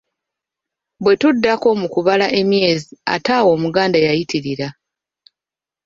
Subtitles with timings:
[1.03, 4.67] "Bwe tuddako mu kubala emyezi, ate awo Omuganda yayitirira!"